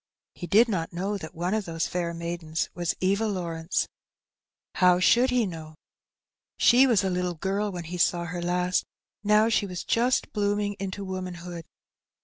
He 0.33 0.47
did 0.47 0.67
not 0.67 0.91
know 0.93 1.15
that 1.19 1.35
one 1.35 1.53
of 1.53 1.65
those 1.65 1.85
fair 1.85 2.11
maidens 2.11 2.69
was 2.73 2.95
Eva 3.01 3.27
Law 3.27 3.49
rence; 3.49 3.85
how 4.73 4.99
should 4.99 5.29
he 5.29 5.45
know? 5.45 5.75
She 6.57 6.87
was 6.87 7.03
a 7.03 7.09
little 7.11 7.35
girl 7.35 7.71
when 7.71 7.83
he 7.83 7.99
saw 7.99 8.25
her 8.25 8.41
last, 8.41 8.83
now 9.23 9.47
she 9.47 9.67
was 9.67 9.83
just 9.83 10.33
blooming 10.33 10.73
into 10.79 11.05
womanhood. 11.05 11.65